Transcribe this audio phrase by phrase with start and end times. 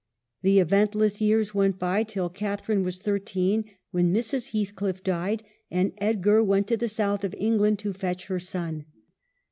[0.41, 4.49] The eventless years went by till Catharine was thirteen, when Mrs.
[4.49, 8.85] Heathcliff died, and Ed gar«went to the South of England to fetch her son.